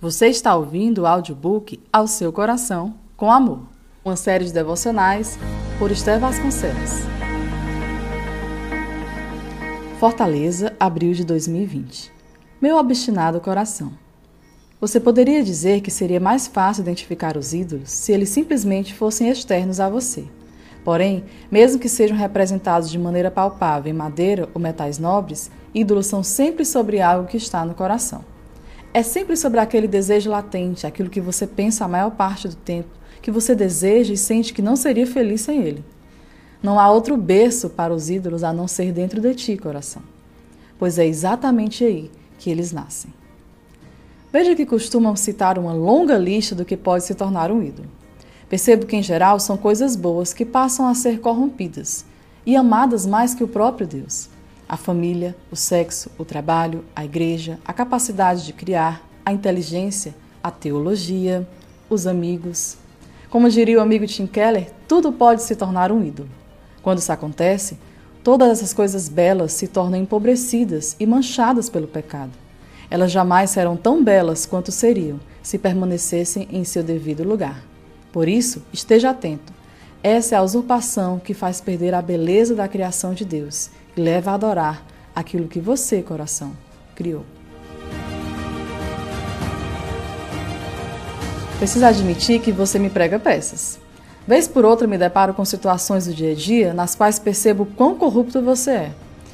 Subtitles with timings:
[0.00, 3.62] Você está ouvindo o audiobook Ao Seu Coração, com Amor,
[4.04, 5.36] uma série de devocionais
[5.76, 7.00] por Esther Vasconcelos.
[9.98, 12.12] Fortaleza, abril de 2020.
[12.62, 13.90] Meu obstinado coração.
[14.80, 19.80] Você poderia dizer que seria mais fácil identificar os ídolos se eles simplesmente fossem externos
[19.80, 20.26] a você.
[20.84, 26.22] Porém, mesmo que sejam representados de maneira palpável em madeira ou metais nobres, ídolos são
[26.22, 28.37] sempre sobre algo que está no coração.
[28.98, 32.88] É sempre sobre aquele desejo latente, aquilo que você pensa a maior parte do tempo,
[33.22, 35.84] que você deseja e sente que não seria feliz sem ele.
[36.60, 40.02] Não há outro berço para os ídolos a não ser dentro de ti, coração,
[40.80, 43.14] pois é exatamente aí que eles nascem.
[44.32, 47.86] Veja que costumam citar uma longa lista do que pode se tornar um ídolo.
[48.48, 52.04] Percebo que, em geral, são coisas boas que passam a ser corrompidas
[52.44, 54.28] e amadas mais que o próprio Deus
[54.68, 60.50] a família, o sexo, o trabalho, a igreja, a capacidade de criar, a inteligência, a
[60.50, 61.48] teologia,
[61.88, 62.76] os amigos.
[63.30, 66.28] Como diria o amigo Tim Keller, tudo pode se tornar um ídolo.
[66.82, 67.78] Quando isso acontece,
[68.22, 72.32] todas essas coisas belas se tornam empobrecidas e manchadas pelo pecado.
[72.90, 77.62] Elas jamais serão tão belas quanto seriam se permanecessem em seu devido lugar.
[78.12, 79.52] Por isso, esteja atento.
[80.02, 84.34] Essa é a usurpação que faz perder a beleza da criação de Deus leva a
[84.34, 84.82] adorar
[85.14, 86.52] aquilo que você, coração,
[86.94, 87.24] criou.
[91.58, 93.80] Preciso admitir que você me prega peças.
[94.26, 97.96] Vez por outra me deparo com situações do dia a dia nas quais percebo quão
[97.96, 98.92] corrupto você é.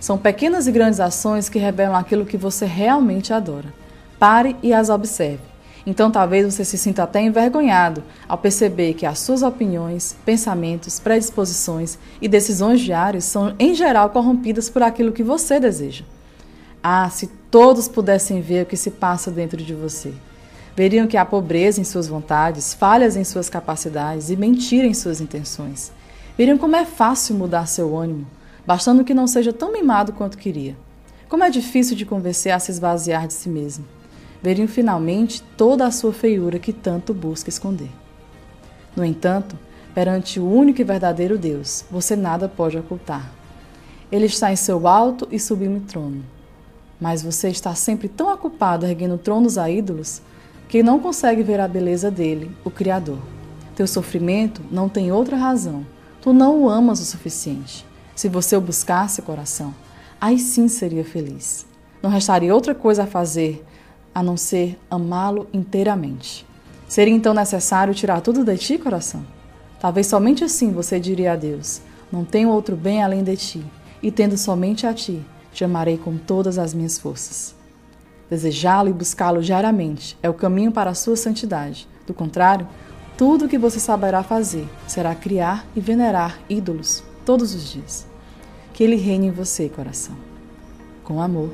[0.00, 3.72] São pequenas e grandes ações que revelam aquilo que você realmente adora.
[4.18, 5.55] Pare e as observe.
[5.86, 11.96] Então talvez você se sinta até envergonhado ao perceber que as suas opiniões, pensamentos, predisposições
[12.20, 16.04] e decisões diárias são, em geral, corrompidas por aquilo que você deseja.
[16.82, 20.12] Ah, se todos pudessem ver o que se passa dentro de você.
[20.74, 25.20] Veriam que há pobreza em suas vontades, falhas em suas capacidades e mentira em suas
[25.20, 25.92] intenções.
[26.36, 28.26] Veriam como é fácil mudar seu ânimo,
[28.66, 30.76] bastando que não seja tão mimado quanto queria.
[31.28, 33.84] Como é difícil de convencer a se esvaziar de si mesmo
[34.46, 37.90] veriam finalmente toda a sua feiura que tanto busca esconder.
[38.94, 39.58] No entanto,
[39.92, 43.28] perante o único e verdadeiro Deus, você nada pode ocultar.
[44.10, 46.24] Ele está em seu alto e sublime trono.
[47.00, 50.22] Mas você está sempre tão ocupado erguendo tronos a ídolos
[50.68, 53.18] que não consegue ver a beleza dele, o Criador.
[53.74, 55.84] Teu sofrimento não tem outra razão.
[56.20, 57.84] Tu não o amas o suficiente.
[58.14, 59.74] Se você o buscasse, coração,
[60.20, 61.66] aí sim seria feliz.
[62.00, 63.66] Não restaria outra coisa a fazer
[64.16, 66.46] a não ser amá-lo inteiramente.
[66.88, 69.22] Seria então necessário tirar tudo de ti, coração?
[69.78, 73.66] Talvez somente assim você diria a Deus: Não tenho outro bem além de ti,
[74.02, 75.22] e tendo somente a ti,
[75.52, 77.54] te amarei com todas as minhas forças.
[78.30, 81.86] Desejá-lo e buscá-lo diariamente é o caminho para a sua santidade.
[82.06, 82.66] Do contrário,
[83.18, 88.06] tudo o que você saberá fazer será criar e venerar ídolos todos os dias.
[88.72, 90.16] Que ele reine em você, coração.
[91.04, 91.50] Com amor.